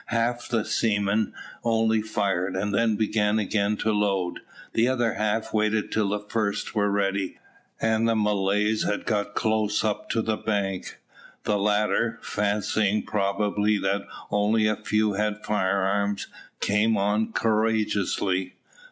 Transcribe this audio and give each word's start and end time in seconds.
Half 0.07 0.49
the 0.49 0.65
seamen 0.65 1.31
only 1.63 2.01
fired, 2.01 2.55
and 2.55 2.73
then 2.73 2.95
began 2.95 3.37
again 3.37 3.77
to 3.85 3.91
load. 3.91 4.39
The 4.73 4.87
other 4.87 5.13
half 5.13 5.53
waited 5.53 5.91
till 5.91 6.09
the 6.09 6.19
first 6.21 6.73
were 6.73 6.89
ready, 6.89 7.37
and 7.79 8.09
the 8.09 8.15
Malays 8.15 8.81
had 8.83 9.05
got 9.05 9.35
close 9.35 9.83
up 9.83 10.09
to 10.09 10.23
the 10.23 10.37
bank. 10.37 10.97
The 11.43 11.59
latter, 11.59 12.17
fancying 12.23 13.03
probably 13.03 13.77
that 13.77 14.01
only 14.31 14.65
a 14.65 14.75
few 14.75 15.13
had 15.13 15.45
firearms, 15.45 16.25
came 16.61 16.97
on 16.97 17.31
courageously. 17.33 18.55